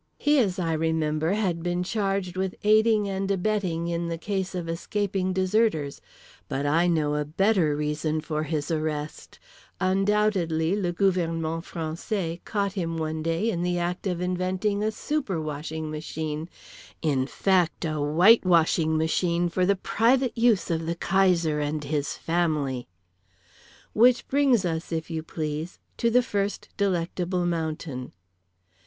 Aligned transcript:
He, 0.17 0.39
as 0.39 0.57
I 0.57 0.73
remember, 0.73 1.33
had 1.33 1.61
been 1.61 1.83
charged 1.83 2.35
with 2.35 2.55
aiding 2.63 3.07
and 3.07 3.29
abetting 3.29 3.87
in 3.87 4.07
the 4.07 4.17
case 4.17 4.55
of 4.55 4.67
escaping 4.67 5.31
deserters—but 5.31 6.65
I 6.65 6.87
know 6.87 7.13
a 7.13 7.23
better 7.23 7.75
reason 7.75 8.19
for 8.19 8.41
his 8.41 8.71
arrest: 8.71 9.37
undoubtedly 9.79 10.75
le 10.75 10.91
gouvernement 10.91 11.63
français 11.65 12.43
caught 12.45 12.73
him 12.73 12.97
one 12.97 13.21
day 13.21 13.51
in 13.51 13.61
the 13.61 13.77
act 13.77 14.07
of 14.07 14.21
inventing 14.21 14.81
a 14.81 14.91
super 14.91 15.39
washing 15.39 15.91
machine, 15.91 16.49
in 17.03 17.27
fact, 17.27 17.85
a 17.85 17.97
Whitewashing 18.01 18.97
machine, 18.97 19.49
for 19.49 19.67
the 19.67 19.75
private 19.75 20.35
use 20.35 20.71
of 20.71 20.87
the 20.87 20.95
Kaiser 20.95 21.59
and 21.59 21.83
His 21.83 22.15
Family…. 22.17 22.87
Which 23.93 24.27
brings 24.27 24.65
us, 24.65 24.91
if 24.91 25.11
you 25.11 25.21
please, 25.21 25.77
to 25.97 26.09
the 26.09 26.23
first 26.23 26.69
Delectable 26.75 27.45
Mountain. 27.45 28.13